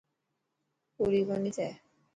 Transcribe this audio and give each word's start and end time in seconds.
پوري 0.95 1.21
ڪوني 1.27 1.51
ٿي. 1.57 1.67